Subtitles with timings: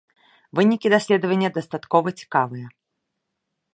[0.59, 2.67] Вынікі даследавання дастаткова цікавыя.